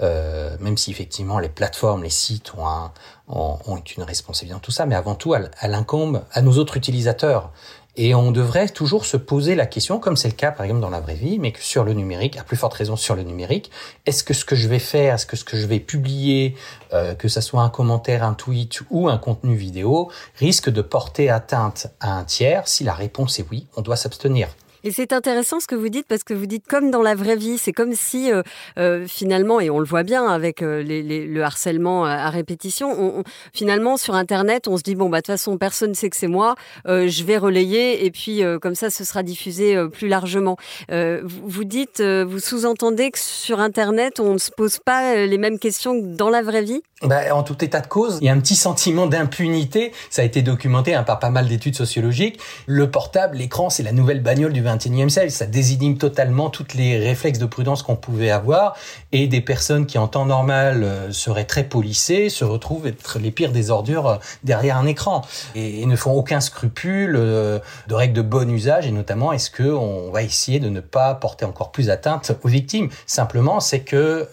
euh, 0.00 0.56
même 0.60 0.76
si 0.76 0.90
effectivement 0.90 1.38
les 1.38 1.48
plateformes, 1.48 2.04
les 2.04 2.10
sites 2.10 2.54
ont, 2.54 2.66
un, 2.66 2.92
ont, 3.26 3.58
ont 3.66 3.76
une 3.78 4.02
responsabilité 4.04 4.54
dans 4.54 4.60
tout 4.60 4.70
ça, 4.70 4.86
mais 4.86 4.94
avant 4.94 5.14
tout, 5.14 5.34
elle, 5.34 5.50
elle 5.60 5.74
incombe 5.74 6.22
à 6.32 6.42
nos 6.42 6.52
autres 6.58 6.76
utilisateurs. 6.76 7.52
Et 8.00 8.14
on 8.14 8.30
devrait 8.30 8.68
toujours 8.68 9.04
se 9.04 9.16
poser 9.16 9.56
la 9.56 9.66
question, 9.66 9.98
comme 9.98 10.16
c'est 10.16 10.28
le 10.28 10.34
cas 10.34 10.52
par 10.52 10.64
exemple 10.64 10.80
dans 10.80 10.88
la 10.88 11.00
vraie 11.00 11.16
vie, 11.16 11.40
mais 11.40 11.50
que 11.50 11.60
sur 11.60 11.82
le 11.82 11.94
numérique, 11.94 12.38
à 12.38 12.44
plus 12.44 12.56
forte 12.56 12.74
raison 12.74 12.94
sur 12.94 13.16
le 13.16 13.24
numérique, 13.24 13.72
est-ce 14.06 14.22
que 14.22 14.34
ce 14.34 14.44
que 14.44 14.54
je 14.54 14.68
vais 14.68 14.78
faire, 14.78 15.14
est-ce 15.14 15.26
que 15.26 15.34
ce 15.34 15.44
que 15.44 15.56
je 15.56 15.66
vais 15.66 15.80
publier, 15.80 16.54
euh, 16.92 17.16
que 17.16 17.26
ça 17.26 17.40
soit 17.40 17.60
un 17.60 17.70
commentaire, 17.70 18.22
un 18.22 18.34
tweet 18.34 18.82
ou 18.90 19.08
un 19.08 19.18
contenu 19.18 19.56
vidéo, 19.56 20.12
risque 20.36 20.70
de 20.70 20.80
porter 20.80 21.28
atteinte 21.28 21.88
à 21.98 22.16
un 22.16 22.22
tiers? 22.22 22.68
Si 22.68 22.84
la 22.84 22.94
réponse 22.94 23.40
est 23.40 23.46
oui, 23.50 23.66
on 23.76 23.82
doit 23.82 23.96
s'abstenir. 23.96 24.48
Et 24.84 24.92
c'est 24.92 25.12
intéressant 25.12 25.60
ce 25.60 25.66
que 25.66 25.74
vous 25.74 25.88
dites 25.88 26.06
parce 26.06 26.22
que 26.22 26.34
vous 26.34 26.46
dites 26.46 26.66
comme 26.66 26.90
dans 26.90 27.02
la 27.02 27.14
vraie 27.14 27.36
vie, 27.36 27.58
c'est 27.58 27.72
comme 27.72 27.94
si 27.94 28.32
euh, 28.32 28.42
euh, 28.78 29.06
finalement, 29.06 29.60
et 29.60 29.70
on 29.70 29.78
le 29.78 29.84
voit 29.84 30.02
bien 30.02 30.26
avec 30.26 30.62
euh, 30.62 30.82
le 30.84 31.42
harcèlement 31.42 32.04
à 32.04 32.30
répétition, 32.30 32.90
on, 32.90 33.20
on, 33.20 33.22
finalement 33.52 33.96
sur 33.96 34.14
Internet, 34.14 34.68
on 34.68 34.76
se 34.76 34.82
dit 34.82 34.94
bon 34.94 35.08
bah 35.08 35.18
de 35.18 35.22
toute 35.22 35.34
façon 35.34 35.58
personne 35.58 35.90
ne 35.90 35.94
sait 35.94 36.10
que 36.10 36.16
c'est 36.16 36.28
moi, 36.28 36.54
je 36.86 37.24
vais 37.24 37.38
relayer 37.38 38.04
et 38.04 38.10
puis 38.10 38.42
comme 38.60 38.74
ça 38.74 38.90
ce 38.90 39.04
sera 39.04 39.22
diffusé 39.22 39.76
plus 39.92 40.08
largement. 40.08 40.56
Vous, 40.90 41.40
vous, 41.44 41.64
dites, 41.64 42.00
vous 42.00 42.38
sous-entendez 42.38 43.10
que 43.10 43.18
sur 43.18 43.60
Internet 43.60 44.20
on 44.20 44.34
ne 44.34 44.38
se 44.38 44.50
pose 44.50 44.78
pas 44.78 45.26
les 45.26 45.38
mêmes 45.38 45.58
questions 45.58 46.00
que 46.00 46.16
dans 46.16 46.30
la 46.30 46.42
vraie 46.42 46.62
vie? 46.62 46.82
Bah, 47.02 47.34
En 47.34 47.42
tout 47.42 47.64
état 47.64 47.80
de 47.80 47.86
cause, 47.86 48.18
il 48.20 48.26
y 48.26 48.28
a 48.28 48.32
un 48.32 48.40
petit 48.40 48.56
sentiment 48.56 49.06
d'impunité. 49.06 49.92
Ça 50.10 50.22
a 50.22 50.24
été 50.24 50.42
documenté 50.42 50.94
hein, 50.94 51.04
par 51.04 51.18
pas 51.18 51.30
mal 51.30 51.48
d'études 51.48 51.76
sociologiques. 51.76 52.40
Le 52.66 52.90
portable, 52.90 53.36
l'écran, 53.36 53.70
c'est 53.70 53.82
la 53.82 53.92
nouvelle 53.92 54.20
bagnole 54.20 54.52
du 54.52 54.62
21e 54.76 55.08
siècle. 55.08 55.30
Ça 55.30 55.46
désinhibe 55.46 55.98
totalement 55.98 56.50
toutes 56.50 56.74
les 56.74 56.98
réflexes 56.98 57.38
de 57.38 57.46
prudence 57.46 57.82
qu'on 57.82 57.96
pouvait 57.96 58.30
avoir. 58.30 58.76
Et 59.12 59.26
des 59.26 59.40
personnes 59.40 59.86
qui, 59.86 59.98
en 59.98 60.08
temps 60.08 60.26
normal, 60.26 60.82
euh, 60.82 61.12
seraient 61.12 61.44
très 61.44 61.64
polissées, 61.64 62.28
se 62.28 62.44
retrouvent 62.44 62.86
être 62.86 63.18
les 63.18 63.30
pires 63.30 63.52
des 63.52 63.70
ordures 63.70 64.06
euh, 64.06 64.16
derrière 64.44 64.76
un 64.76 64.86
écran. 64.86 65.22
Et, 65.54 65.86
ne 65.88 65.96
font 65.96 66.12
aucun 66.12 66.40
scrupule 66.40 67.16
euh, 67.16 67.58
de 67.86 67.94
règles 67.94 68.12
de 68.12 68.22
bon 68.22 68.50
usage. 68.50 68.86
Et 68.86 68.90
notamment, 68.90 69.32
est-ce 69.32 69.50
qu'on 69.50 70.10
va 70.10 70.22
essayer 70.22 70.60
de 70.60 70.68
ne 70.68 70.80
pas 70.80 71.14
porter 71.14 71.46
encore 71.46 71.72
plus 71.72 71.88
atteinte 71.88 72.32
aux 72.42 72.48
victimes? 72.48 72.90
Simplement, 73.06 73.60
c'est 73.60 73.80
que 73.80 74.28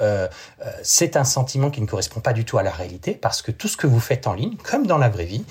c'est 0.81 1.15
un 1.15 1.23
sentiment 1.23 1.69
qui 1.69 1.79
ne 1.79 1.85
correspond 1.85 2.19
pas 2.19 2.33
du 2.33 2.43
tout 2.43 2.57
à 2.57 2.63
la 2.63 2.71
réalité 2.71 3.13
parce 3.13 3.41
que 3.41 3.51
tout 3.51 3.67
ce 3.67 3.77
que 3.77 3.87
vous 3.87 3.99
faites 3.99 4.27
en 4.27 4.33
ligne, 4.33 4.55
comme 4.63 4.85
dans 4.85 4.97
la 4.97 5.09
vraie 5.09 5.25
vie, 5.25 5.45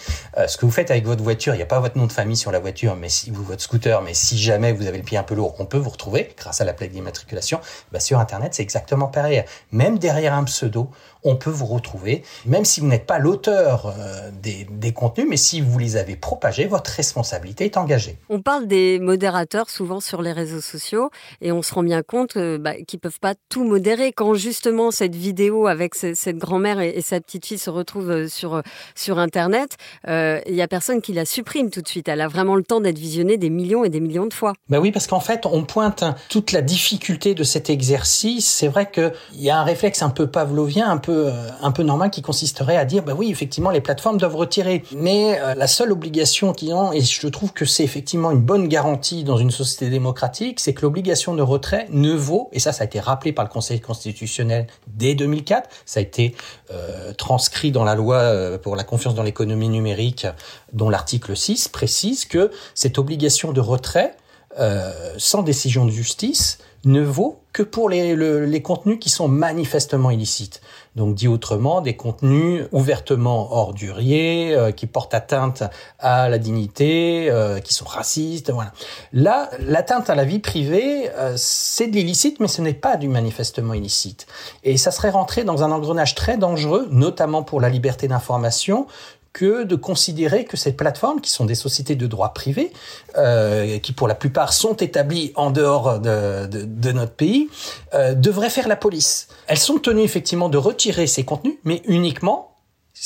ce 0.47 0.57
que 0.57 0.67
vous 0.67 0.73
faites 0.73 0.91
avec 0.91 1.07
votre 1.07 1.23
voiture, 1.23 1.55
il 1.55 1.59
n'y 1.59 1.63
a 1.63 1.67
pas 1.67 1.81
votre 1.81 1.97
nom 1.97 2.07
de 2.07 2.13
famille 2.13 2.37
sur 2.37 2.53
la 2.53 2.59
voiture, 2.59 2.97
mais 2.97 3.09
si 3.09 3.31
votre 3.31 3.63
scooter, 3.63 4.03
mais 4.03 4.15
si 4.15 4.39
jamais 4.39 4.73
vous 4.79 4.87
avez 4.87 4.99
le 4.99 5.05
pied 5.05 5.19
un 5.19 5.23
peu 5.23 5.35
lourd, 5.35 5.55
on 5.59 5.67
peut 5.67 5.79
vous 5.79 5.91
retrouver 5.91 6.35
grâce 6.37 6.61
à 6.61 6.65
la 6.65 6.73
plaque 6.73 6.91
d'immatriculation. 6.91 7.61
Bah, 7.93 8.01
sur 8.01 8.19
Internet, 8.19 8.55
c'est 8.55 8.63
exactement 8.63 9.07
pareil. 9.09 9.45
Même 9.73 9.99
derrière 9.99 10.35
un 10.35 10.45
pseudo, 10.45 10.91
on 11.25 11.37
peut 11.37 11.51
vous 11.51 11.67
retrouver, 11.67 12.23
même 12.47 12.65
si 12.65 12.81
vous 12.81 12.87
n'êtes 12.87 13.07
pas 13.07 13.19
l'auteur 13.19 13.87
euh, 13.87 14.31
des, 14.43 14.67
des, 14.71 14.93
contenus, 14.93 15.27
mais 15.29 15.37
si 15.37 15.61
vous 15.61 15.79
les 15.79 15.97
avez 15.97 16.17
propagés, 16.17 16.67
votre 16.67 16.91
responsabilité 16.91 17.65
est 17.65 17.77
engagée. 17.77 18.19
On 18.29 18.41
parle 18.41 18.67
des 18.67 18.99
modérateurs 18.99 19.71
souvent 19.71 20.01
sur 20.01 20.23
les 20.23 20.33
réseaux 20.33 20.61
sociaux 20.61 21.11
et 21.41 21.53
on 21.53 21.63
se 21.63 21.75
rend 21.75 21.83
bien 21.83 22.03
compte 22.03 22.37
euh, 22.37 22.59
bah, 22.59 22.75
qu'ils 22.87 23.01
peuvent 23.01 23.21
pas 23.21 23.35
tout 23.49 23.65
modérer. 23.65 24.13
Quand 24.13 24.35
justement 24.35 24.91
cette 24.91 25.15
vidéo 25.15 25.67
avec 25.67 25.95
cette 25.95 26.39
grand-mère 26.39 26.81
et, 26.81 26.91
et, 26.91 27.03
sa 27.03 27.21
petite 27.21 27.47
fille 27.47 27.59
se 27.59 27.71
retrouve 27.71 28.11
euh, 28.11 28.29
sur, 28.29 28.63
sur 28.95 29.19
Internet, 29.19 29.77
il 30.05 30.11
euh, 30.11 30.41
y 30.47 30.63
a 30.63 30.69
personne 30.69 31.01
qui 31.01 31.13
la 31.13 31.25
supprime 31.25 31.71
tout 31.71 31.83
de 31.83 31.89
suite. 31.89 32.09
Elle 32.09 32.21
a 32.21 32.29
vraiment 32.29 32.57
le 32.57 32.63
temps 32.63 32.81
d'être 32.81 32.99
visionnée 32.99 33.37
des 33.37 33.51
millions 33.51 33.85
et 33.85 33.89
des 33.89 34.01
millions 34.01 34.27
de 34.27 34.35
fois. 34.35 34.53
Bah 34.69 34.79
oui, 34.81 34.93
parce 34.93 35.07
qu'en 35.07 35.21
fait, 35.21 35.47
on 35.47 35.65
pointe 35.65 36.05
toute 36.29 36.53
la 36.53 36.63
difficulté 36.63 37.35
de 37.35 37.45
cet 37.45 37.71
exercice. 37.71 38.47
C'est 38.47 38.69
vrai 38.69 38.91
qu'il 38.91 39.13
y 39.35 39.51
a 39.51 39.59
un 39.59 39.65
réflexe 39.65 40.03
un 40.03 40.11
peu 40.11 40.27
pavlovien, 40.27 40.91
un 40.91 40.99
peu 40.99 41.14
un 41.63 41.73
peu 41.73 41.83
normal 41.83 42.11
qui 42.11 42.23
consisterait 42.23 42.77
à 42.77 42.85
dire 42.85 43.03
bah 43.03 43.15
oui 43.17 43.31
effectivement 43.31 43.71
les 43.71 43.81
plateformes 43.81 44.19
doivent 44.19 44.37
retirer 44.37 44.85
mais 44.97 45.39
euh, 45.41 45.55
la 45.55 45.67
seule 45.67 45.93
obligation 45.93 46.53
qu'ils 46.53 46.73
ont 46.75 46.93
et 46.93 47.01
je 47.01 47.27
trouve 47.29 47.53
que 47.53 47.65
c'est 47.65 47.85
effectivement 47.85 48.31
une 48.31 48.41
bonne 48.41 48.69
garantie 48.69 49.25
dans 49.25 49.37
une 49.37 49.51
société 49.51 49.91
démocratique 49.91 50.61
c'est 50.61 50.75
que 50.75 50.83
l'obligation 50.83 51.35
de 51.35 51.43
retrait 51.43 51.87
ne 51.91 52.13
vaut 52.13 52.49
et 52.53 52.59
ça 52.59 52.73
ça 52.73 52.83
a 52.83 52.87
été 52.87 53.01
rappelé 53.01 53.33
par 53.33 53.45
le 53.45 53.51
Conseil 53.51 53.81
constitutionnel 53.81 54.67
dès 54.87 55.15
2004 55.15 55.69
ça 55.87 56.01
a 56.01 56.03
été 56.03 56.35
euh, 56.71 57.13
transcrit 57.15 57.73
dans 57.73 57.85
la 57.85 57.95
loi 57.95 58.17
euh, 58.17 58.59
pour 58.59 58.77
la 58.77 58.85
confiance 58.85 59.15
dans 59.15 59.23
l'économie 59.23 59.69
numérique 59.69 60.27
dont 60.73 60.91
l'article 60.91 61.37
6 61.37 61.69
précise 61.69 62.25
que 62.25 62.51
cette 62.75 62.99
obligation 62.99 63.53
de 63.53 63.61
retrait 63.61 64.17
euh, 64.61 64.93
sans 65.19 65.43
décision 65.43 65.85
de 65.85 65.91
justice 65.91 66.59
ne 66.85 67.01
vaut 67.01 67.41
que 67.53 67.63
pour 67.63 67.89
les, 67.89 68.15
le, 68.15 68.45
les 68.45 68.63
contenus 68.63 68.99
qui 69.01 69.11
sont 69.11 69.27
manifestement 69.27 70.11
illicites. 70.11 70.61
Donc 70.97 71.15
dit 71.17 71.27
autrement, 71.27 71.81
des 71.81 71.97
contenus 71.97 72.67
ouvertement 72.71 73.53
orduriers, 73.53 74.55
euh, 74.55 74.71
qui 74.71 74.87
portent 74.87 75.15
atteinte 75.15 75.65
à 75.99 76.29
la 76.29 76.39
dignité, 76.39 77.29
euh, 77.31 77.59
qui 77.59 77.75
sont 77.75 77.85
racistes, 77.85 78.51
voilà. 78.51 78.73
Là, 79.13 79.51
l'atteinte 79.59 80.09
à 80.09 80.15
la 80.15 80.25
vie 80.25 80.39
privée, 80.39 81.11
euh, 81.17 81.35
c'est 81.37 81.89
de 81.89 81.97
l'illicite, 81.97 82.39
mais 82.39 82.49
ce 82.49 82.63
n'est 82.63 82.75
pas 82.75 82.97
du 82.97 83.09
manifestement 83.09 83.75
illicite. 83.75 84.27
Et 84.63 84.77
ça 84.77 84.93
serait 84.93 85.11
rentré 85.11 85.43
dans 85.43 85.65
un 85.65 85.73
engrenage 85.73 86.15
très 86.15 86.37
dangereux, 86.39 86.87
notamment 86.91 87.43
pour 87.43 87.61
la 87.61 87.69
liberté 87.69 88.07
d'information, 88.07 88.87
que 89.35 89.65
de 89.65 89.77
considérer 89.77 90.45
que 90.47 90.57
ces 90.57 90.73
plateformes, 90.73 91.21
qui 91.21 91.31
sont 91.31 91.45
des 91.45 91.57
sociétés 91.57 91.97
de 91.97 92.07
droit 92.07 92.33
privé, 92.33 92.73
euh, 93.19 93.79
qui 93.81 93.93
pour 93.93 94.09
la 94.09 94.15
plupart 94.15 94.55
sont 94.55 94.75
établies 94.75 95.33
en 95.35 95.51
dehors 95.51 96.01
de, 96.01 96.47
de, 96.47 96.65
de 96.65 96.93
notre 96.93 97.13
pays, 97.13 97.49
euh, 97.93 98.15
devraient 98.15 98.49
faire 98.49 98.69
la 98.69 98.77
police. 98.77 99.29
Elles 99.49 99.59
sont 99.59 99.79
tenues 99.79 100.03
effectivement 100.03 100.49
de 100.49 100.57
retirer 100.57 101.07
ces 101.07 101.25
contenus, 101.25 101.57
mais 101.65 101.83
uniquement 101.87 102.54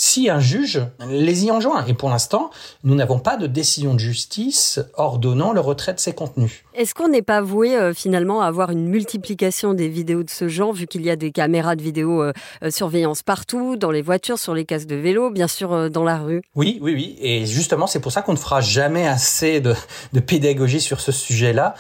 si 0.00 0.30
un 0.30 0.38
juge 0.38 0.80
les 1.10 1.46
y 1.46 1.50
enjoint. 1.50 1.84
Et 1.86 1.92
pour 1.92 2.08
l'instant, 2.08 2.50
nous 2.84 2.94
n'avons 2.94 3.18
pas 3.18 3.36
de 3.36 3.48
décision 3.48 3.94
de 3.94 3.98
justice 3.98 4.78
ordonnant 4.94 5.52
le 5.52 5.58
retrait 5.58 5.92
de 5.92 5.98
ces 5.98 6.12
contenus. 6.12 6.62
Est-ce 6.72 6.94
qu'on 6.94 7.08
n'est 7.08 7.20
pas 7.20 7.40
voué 7.40 7.76
euh, 7.76 7.92
finalement 7.92 8.40
à 8.40 8.46
avoir 8.46 8.70
une 8.70 8.86
multiplication 8.86 9.74
des 9.74 9.88
vidéos 9.88 10.22
de 10.22 10.30
ce 10.30 10.46
genre, 10.46 10.72
vu 10.72 10.86
qu'il 10.86 11.02
y 11.02 11.10
a 11.10 11.16
des 11.16 11.32
caméras 11.32 11.74
de 11.74 11.82
vidéo 11.82 12.22
euh, 12.22 12.32
euh, 12.62 12.70
surveillance 12.70 13.24
partout, 13.24 13.74
dans 13.74 13.90
les 13.90 14.00
voitures, 14.00 14.38
sur 14.38 14.54
les 14.54 14.64
casques 14.64 14.86
de 14.86 14.94
vélo, 14.94 15.30
bien 15.30 15.48
sûr 15.48 15.72
euh, 15.72 15.88
dans 15.88 16.04
la 16.04 16.18
rue? 16.18 16.42
Oui, 16.54 16.78
oui, 16.80 16.94
oui. 16.94 17.16
Et 17.20 17.44
justement, 17.44 17.88
c'est 17.88 17.98
pour 17.98 18.12
ça 18.12 18.22
qu'on 18.22 18.34
ne 18.34 18.38
fera 18.38 18.60
jamais 18.60 19.08
assez 19.08 19.60
de, 19.60 19.74
de 20.12 20.20
pédagogie 20.20 20.80
sur 20.80 21.00
ce 21.00 21.10
sujet-là 21.10 21.74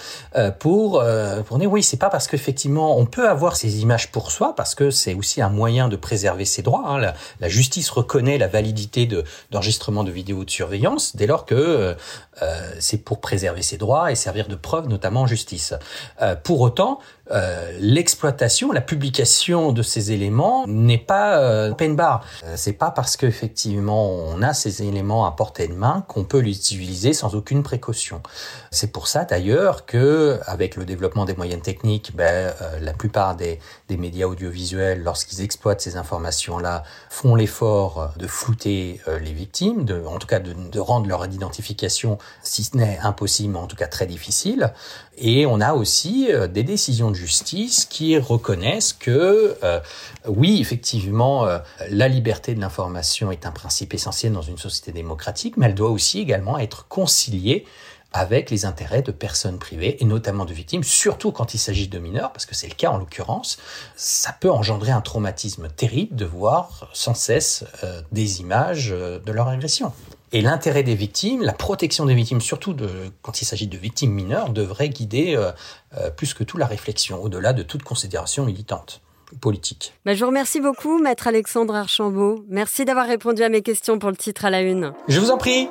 pour, 0.58 1.04
pour 1.46 1.58
dire 1.58 1.70
oui, 1.70 1.84
c'est 1.84 1.96
pas 1.96 2.10
parce 2.10 2.26
qu'effectivement 2.26 2.98
on 2.98 3.06
peut 3.06 3.28
avoir 3.28 3.54
ces 3.54 3.80
images 3.80 4.10
pour 4.10 4.32
soi, 4.32 4.56
parce 4.56 4.74
que 4.74 4.90
c'est 4.90 5.14
aussi 5.14 5.40
un 5.40 5.50
moyen 5.50 5.88
de 5.88 5.94
préserver 5.94 6.44
ses 6.44 6.62
droits. 6.62 6.82
Hein. 6.84 6.98
La, 6.98 7.14
la 7.40 7.48
justice 7.48 7.88
reconnaît 7.90 8.07
la 8.16 8.48
validité 8.48 9.06
de, 9.06 9.24
d'enregistrement 9.50 10.04
de 10.04 10.10
vidéos 10.10 10.44
de 10.44 10.50
surveillance 10.50 11.16
dès 11.16 11.26
lors 11.26 11.44
que 11.44 11.96
euh, 12.42 12.70
c'est 12.78 12.98
pour 12.98 13.20
préserver 13.20 13.62
ses 13.62 13.78
droits 13.78 14.12
et 14.12 14.14
servir 14.14 14.48
de 14.48 14.54
preuve, 14.54 14.88
notamment 14.88 15.22
en 15.22 15.26
justice. 15.26 15.74
Euh, 16.22 16.36
pour 16.36 16.60
autant, 16.60 17.00
euh, 17.30 17.72
l'exploitation, 17.78 18.72
la 18.72 18.80
publication 18.80 19.72
de 19.72 19.82
ces 19.82 20.12
éléments 20.12 20.66
n'est 20.66 20.98
pas 20.98 21.38
euh, 21.38 21.70
open 21.70 21.96
bar. 21.96 22.24
Euh, 22.44 22.54
c'est 22.56 22.72
pas 22.72 22.90
parce 22.90 23.16
qu'effectivement 23.16 24.10
on 24.10 24.42
a 24.42 24.54
ces 24.54 24.82
éléments 24.82 25.26
à 25.26 25.32
portée 25.32 25.68
de 25.68 25.74
main 25.74 26.04
qu'on 26.08 26.24
peut 26.24 26.38
les 26.38 26.56
utiliser 26.56 27.12
sans 27.12 27.34
aucune 27.34 27.62
précaution. 27.62 28.22
C'est 28.70 28.92
pour 28.92 29.08
ça 29.08 29.24
d'ailleurs 29.24 29.86
que, 29.86 30.38
avec 30.46 30.76
le 30.76 30.84
développement 30.84 31.24
des 31.24 31.34
moyens 31.34 31.62
techniques, 31.62 32.14
ben, 32.14 32.52
euh, 32.62 32.80
la 32.80 32.92
plupart 32.92 33.36
des, 33.36 33.58
des 33.88 33.96
médias 33.96 34.26
audiovisuels, 34.26 35.02
lorsqu'ils 35.02 35.42
exploitent 35.42 35.80
ces 35.80 35.96
informations-là, 35.96 36.82
font 37.10 37.34
l'effort 37.34 38.12
de 38.16 38.26
flouter 38.26 39.00
les 39.22 39.32
victimes, 39.32 39.84
de, 39.84 40.02
en 40.06 40.18
tout 40.18 40.26
cas 40.26 40.40
de, 40.40 40.52
de 40.52 40.80
rendre 40.80 41.08
leur 41.08 41.24
identification, 41.26 42.18
si 42.42 42.64
ce 42.64 42.76
n'est 42.76 42.98
impossible, 43.02 43.56
en 43.56 43.66
tout 43.66 43.76
cas 43.76 43.86
très 43.86 44.06
difficile. 44.06 44.72
Et 45.20 45.46
on 45.46 45.60
a 45.60 45.74
aussi 45.74 46.28
euh, 46.30 46.46
des 46.46 46.62
décisions 46.62 47.10
de 47.10 47.16
justice 47.16 47.84
qui 47.84 48.16
reconnaissent 48.18 48.92
que 48.92 49.56
euh, 49.64 49.80
oui, 50.26 50.60
effectivement, 50.60 51.46
euh, 51.46 51.58
la 51.90 52.08
liberté 52.08 52.54
de 52.54 52.60
l'information 52.60 53.32
est 53.32 53.44
un 53.44 53.50
principe 53.50 53.94
essentiel 53.94 54.32
dans 54.32 54.42
une 54.42 54.58
société 54.58 54.92
démocratique, 54.92 55.56
mais 55.56 55.66
elle 55.66 55.74
doit 55.74 55.90
aussi 55.90 56.20
également 56.20 56.58
être 56.58 56.86
conciliée 56.88 57.66
avec 58.12 58.50
les 58.50 58.64
intérêts 58.64 59.02
de 59.02 59.12
personnes 59.12 59.58
privées 59.58 60.00
et 60.00 60.04
notamment 60.04 60.46
de 60.46 60.54
victimes, 60.54 60.82
surtout 60.82 61.30
quand 61.30 61.52
il 61.52 61.58
s'agit 61.58 61.88
de 61.88 61.98
mineurs, 61.98 62.32
parce 62.32 62.46
que 62.46 62.54
c'est 62.54 62.68
le 62.68 62.74
cas 62.74 62.90
en 62.90 62.96
l'occurrence, 62.96 63.58
ça 63.96 64.32
peut 64.32 64.50
engendrer 64.50 64.92
un 64.92 65.02
traumatisme 65.02 65.68
terrible 65.68 66.16
de 66.16 66.24
voir 66.24 66.88
sans 66.94 67.12
cesse 67.12 67.64
des 68.10 68.40
images 68.40 68.88
de 68.88 69.32
leur 69.32 69.48
agression. 69.48 69.92
Et 70.32 70.42
l'intérêt 70.42 70.82
des 70.82 70.94
victimes, 70.94 71.42
la 71.42 71.52
protection 71.52 72.04
des 72.04 72.14
victimes, 72.14 72.40
surtout 72.40 72.74
de, 72.74 72.88
quand 73.22 73.40
il 73.40 73.44
s'agit 73.44 73.66
de 73.66 73.78
victimes 73.78 74.12
mineures, 74.12 74.50
devrait 74.50 74.90
guider 74.90 75.34
euh, 75.36 75.50
euh, 75.96 76.10
plus 76.10 76.34
que 76.34 76.44
tout 76.44 76.58
la 76.58 76.66
réflexion, 76.66 77.22
au-delà 77.22 77.52
de 77.52 77.62
toute 77.62 77.82
considération 77.82 78.44
militante 78.44 79.00
politique. 79.40 79.94
Bah, 80.04 80.14
je 80.14 80.20
vous 80.20 80.26
remercie 80.26 80.60
beaucoup, 80.60 80.98
maître 80.98 81.26
Alexandre 81.26 81.74
Archambault. 81.74 82.44
Merci 82.48 82.84
d'avoir 82.84 83.06
répondu 83.06 83.42
à 83.42 83.48
mes 83.48 83.62
questions 83.62 83.98
pour 83.98 84.10
le 84.10 84.16
titre 84.16 84.44
à 84.44 84.50
la 84.50 84.62
une. 84.62 84.92
Je 85.08 85.20
vous 85.20 85.30
en 85.30 85.38
prie. 85.38 85.68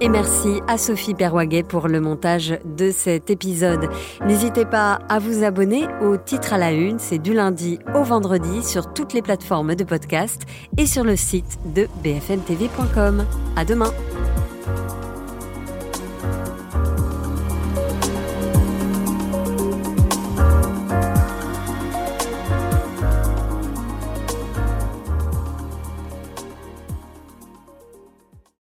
Et 0.00 0.08
merci 0.08 0.60
à 0.68 0.78
Sophie 0.78 1.14
Perwaguet 1.14 1.64
pour 1.64 1.88
le 1.88 2.00
montage 2.00 2.58
de 2.64 2.92
cet 2.92 3.30
épisode. 3.30 3.88
N'hésitez 4.24 4.64
pas 4.64 5.00
à 5.08 5.18
vous 5.18 5.42
abonner 5.42 5.86
au 6.00 6.16
titre 6.16 6.52
à 6.52 6.58
la 6.58 6.72
une. 6.72 7.00
C'est 7.00 7.18
du 7.18 7.34
lundi 7.34 7.80
au 7.96 8.04
vendredi 8.04 8.62
sur 8.62 8.92
toutes 8.92 9.12
les 9.12 9.22
plateformes 9.22 9.74
de 9.74 9.84
podcast 9.84 10.42
et 10.76 10.86
sur 10.86 11.02
le 11.02 11.16
site 11.16 11.58
de 11.74 11.88
bfmtv.com. 12.04 13.24
À 13.56 13.64
demain. 13.64 13.90